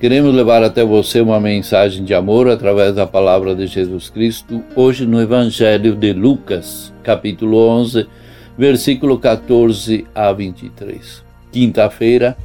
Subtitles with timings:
[0.00, 5.04] Queremos levar até você uma mensagem de amor através da palavra de Jesus Cristo, hoje
[5.04, 8.06] no Evangelho de Lucas, capítulo 11,
[8.56, 11.24] versículo 14 a 23.
[11.50, 12.36] Quinta-feira,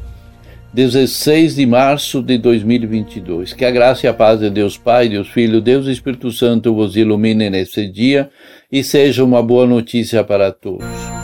[0.74, 3.54] 16 de março de 2022.
[3.54, 6.96] Que a graça e a paz de Deus Pai, Deus Filho, Deus Espírito Santo vos
[6.96, 8.32] ilumine nesse dia
[8.72, 11.23] e seja uma boa notícia para todos.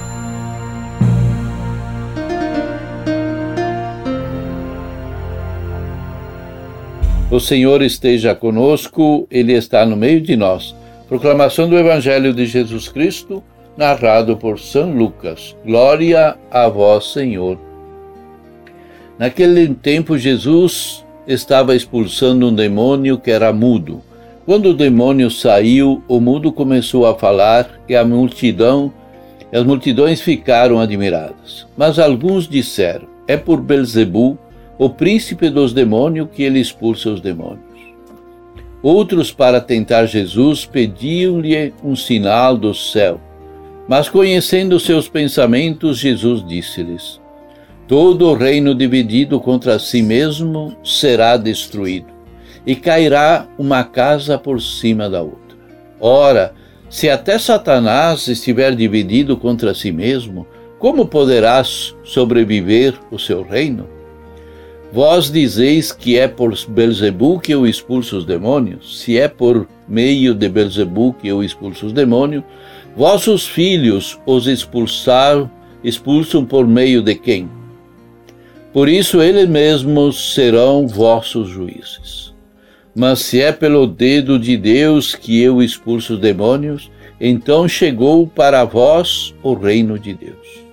[7.32, 10.76] O Senhor esteja conosco, Ele está no meio de nós.
[11.08, 13.44] Proclamação do Evangelho de Jesus Cristo,
[13.78, 15.56] narrado por São Lucas.
[15.64, 17.60] Glória a vós, Senhor.
[19.20, 24.02] Naquele tempo, Jesus estava expulsando um demônio que era mudo.
[24.44, 28.92] Quando o demônio saiu, o mudo começou a falar e a multidão,
[29.54, 31.68] as multidões ficaram admiradas.
[31.78, 34.36] Mas alguns disseram: É por Belzebu,
[34.80, 37.60] o príncipe dos demônios, que ele expulsa os demônios.
[38.82, 43.20] Outros, para tentar Jesus, pediam-lhe um sinal do céu.
[43.90, 47.20] Mas conhecendo seus pensamentos, Jesus disse-lhes:
[47.90, 52.08] Todo o reino dividido contra si mesmo será destruído,
[52.66, 55.58] e cairá uma casa por cima da outra.
[56.00, 56.54] Ora,
[56.90, 63.99] se até Satanás estiver dividido contra si mesmo, como poderás sobreviver o seu reino?
[64.92, 69.02] Vós dizeis que é por Belzebu que eu expulso os demônios?
[69.02, 72.44] Se é por meio de Belzebu que eu expulso os demônios,
[72.96, 75.50] vossos filhos os expulsaram,
[75.84, 77.48] expulsam por meio de quem?
[78.74, 82.34] Por isso eles mesmos serão vossos juízes.
[82.96, 86.90] Mas se é pelo dedo de Deus que eu expulso os demônios,
[87.22, 90.64] então chegou para vós o reino de Deus.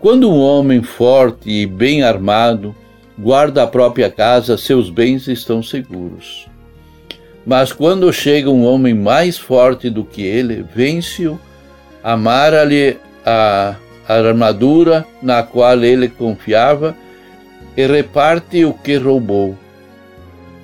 [0.00, 2.74] Quando um homem forte e bem armado
[3.18, 6.46] guarda a própria casa, seus bens estão seguros.
[7.44, 11.38] Mas quando chega um homem mais forte do que ele, vence-o,
[12.02, 13.74] amara-lhe a,
[14.06, 16.94] a armadura na qual ele confiava
[17.76, 19.56] e reparte o que roubou.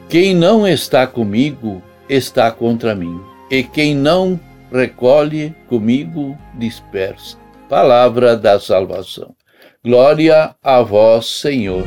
[0.08, 3.18] Quem não está comigo está contra mim,
[3.50, 4.38] e quem não
[4.70, 7.36] recolhe comigo dispersa.
[7.68, 9.34] Palavra da salvação.
[9.82, 11.84] Glória a vós, Senhor.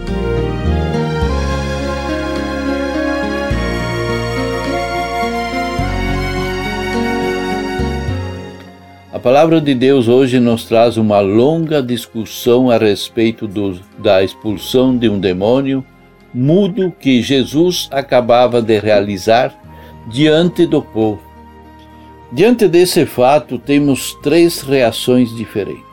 [9.18, 14.96] A palavra de Deus hoje nos traz uma longa discussão a respeito do, da expulsão
[14.96, 15.84] de um demônio
[16.32, 19.60] mudo que Jesus acabava de realizar
[20.08, 21.20] diante do povo.
[22.32, 25.84] Diante desse fato, temos três reações diferentes.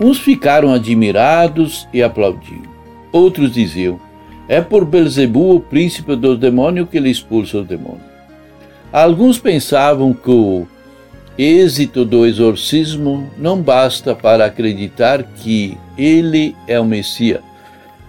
[0.00, 2.62] Uns ficaram admirados e aplaudiam.
[3.10, 3.98] Outros diziam:
[4.46, 8.06] É por Belzebu, o príncipe dos demônios, que ele expulsa os demônios.
[8.92, 10.68] Alguns pensavam que o
[11.38, 17.40] êxito do exorcismo não basta para acreditar que ele é o Messias,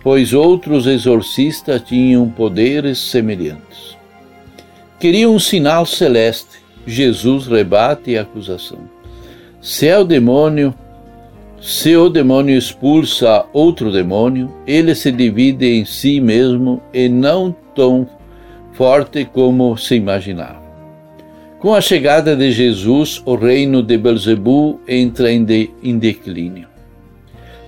[0.02, 3.96] pois outros exorcistas tinham poderes semelhantes.
[5.00, 6.60] Queriam um sinal celeste.
[6.86, 8.80] Jesus rebate a acusação.
[9.62, 10.74] Se é o demônio,
[11.62, 18.08] se o demônio expulsa outro demônio, ele se divide em si mesmo e não tão
[18.74, 20.69] forte como se imaginava.
[21.60, 26.70] Com a chegada de Jesus, o reino de Belzebu entra em, de, em declínio.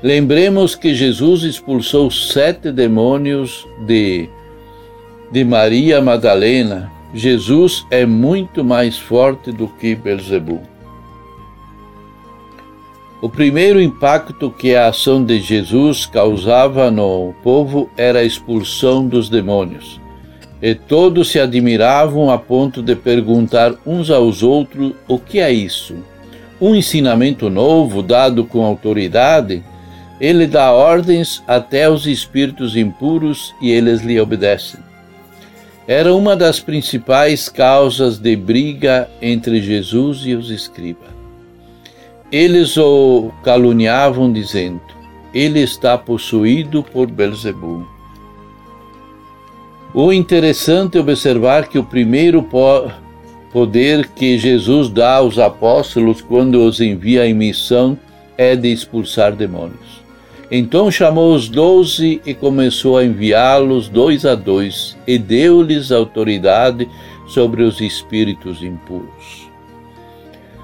[0.02, 4.30] Lembremos que Jesus expulsou sete demônios de,
[5.30, 6.90] de Maria Madalena.
[7.14, 10.62] Jesus é muito mais forte do que Belzebu.
[13.22, 19.28] O primeiro impacto que a ação de Jesus causava no povo era a expulsão dos
[19.28, 20.01] demônios
[20.62, 25.96] e todos se admiravam a ponto de perguntar uns aos outros o que é isso.
[26.60, 29.64] Um ensinamento novo dado com autoridade,
[30.20, 34.80] ele dá ordens até aos espíritos impuros e eles lhe obedecem.
[35.88, 41.10] Era uma das principais causas de briga entre Jesus e os escribas.
[42.32, 44.80] Eles o caluniavam dizendo:
[45.34, 47.86] Ele está possuído por Belzebu.
[49.94, 52.48] O interessante é observar que o primeiro
[53.52, 58.00] poder que Jesus dá aos apóstolos quando os envia em missão
[58.38, 60.02] é de expulsar demônios.
[60.50, 66.88] Então chamou os doze e começou a enviá-los dois a dois, e deu-lhes autoridade
[67.28, 69.50] sobre os espíritos impuros.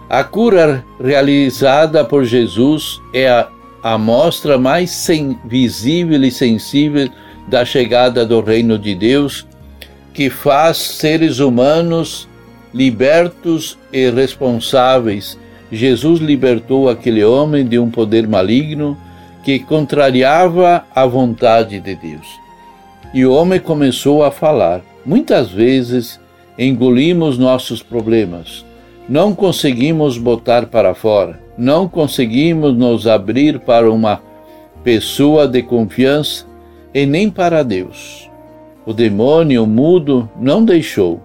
[0.09, 3.49] A cura realizada por Jesus é a,
[3.83, 7.09] a mostra mais sem, visível e sensível
[7.47, 9.47] da chegada do reino de Deus,
[10.13, 12.27] que faz seres humanos
[12.73, 15.37] libertos e responsáveis.
[15.71, 18.97] Jesus libertou aquele homem de um poder maligno
[19.43, 22.27] que contrariava a vontade de Deus.
[23.13, 24.81] E o homem começou a falar.
[25.05, 26.19] Muitas vezes
[26.57, 28.65] engolimos nossos problemas,
[29.07, 34.21] não conseguimos botar para fora, não conseguimos nos abrir para uma
[34.83, 36.46] pessoa de confiança
[36.97, 38.27] e nem para Deus.
[38.83, 41.21] O demônio mudo não deixou.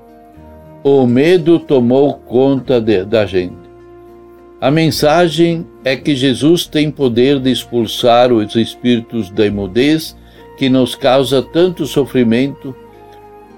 [0.85, 3.57] O medo tomou conta de, da gente.
[4.61, 10.15] A mensagem é que Jesus tem poder de expulsar os espíritos da imudez
[10.59, 12.77] que nos causa tanto sofrimento.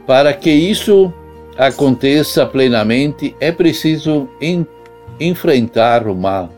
[0.06, 1.12] Para que isso
[1.58, 4.64] aconteça plenamente, é preciso en
[5.18, 6.48] enfrentar o mal,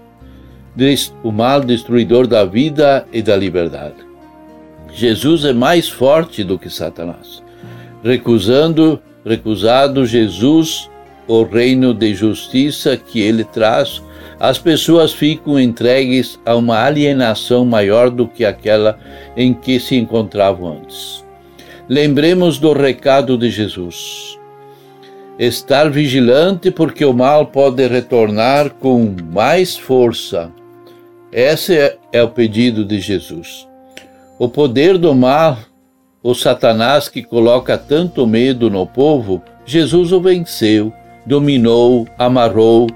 [1.23, 4.06] o mal destruidor da vida e da liberdade.
[4.97, 7.43] Jesus é mais forte do que Satanás.
[8.03, 10.89] Recusando, recusado Jesus
[11.29, 14.03] o reino de justiça que ele traz,
[14.41, 18.99] as pessoas ficam entregues a uma alienação maior do que aquela
[19.37, 21.23] em que se encontravam antes.
[21.87, 24.39] Lembremos do recado de Jesus.
[25.39, 30.51] Estar vigilante porque o mal pode retornar com mais força.
[31.31, 33.69] Esse é o pedido de Jesus.
[34.39, 35.57] O poder do mal,
[36.23, 40.93] o Satanás que coloca tanto medo no povo, Jesus o venceu,
[41.25, 42.87] dominou, amarrou,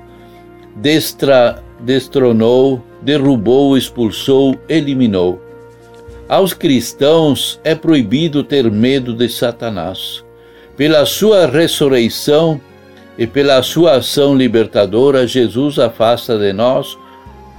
[0.76, 5.40] destra, destronou, derrubou, expulsou, eliminou.
[6.28, 10.22] Aos cristãos é proibido ter medo de Satanás.
[10.76, 12.60] Pela sua ressurreição
[13.16, 16.98] e pela sua ação libertadora, Jesus afasta de nós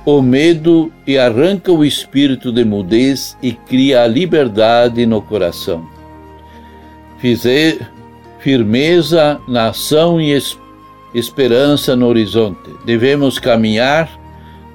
[0.06, 5.88] o medo e arranca o espírito de mudez e cria a liberdade no coração.
[7.20, 7.78] Fizer
[8.40, 10.36] firmeza na ação e
[11.14, 12.72] esperança no horizonte.
[12.84, 14.10] Devemos caminhar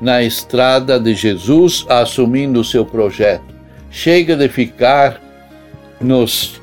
[0.01, 3.55] na estrada de Jesus, assumindo o seu projeto.
[3.91, 5.21] Chega de ficar
[6.01, 6.61] nos,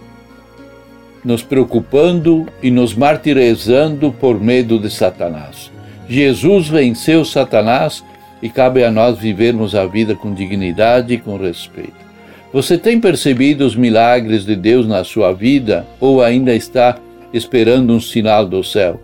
[1.25, 5.71] nos preocupando e nos martirizando por medo de Satanás.
[6.07, 8.03] Jesus venceu Satanás
[8.43, 12.03] e cabe a nós vivermos a vida com dignidade e com respeito.
[12.51, 16.97] Você tem percebido os milagres de Deus na sua vida ou ainda está
[17.33, 18.99] esperando um sinal do céu?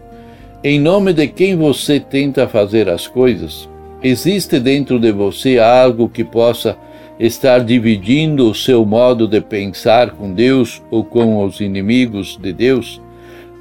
[0.62, 3.70] Em nome de quem você tenta fazer as coisas?
[4.04, 6.78] Existe dentro de você algo que possa
[7.18, 13.02] estar dividindo o seu modo de pensar com Deus ou com os inimigos de Deus?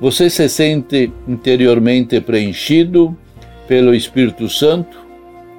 [0.01, 3.17] Você se sente interiormente preenchido
[3.69, 5.08] pelo Espírito Santo?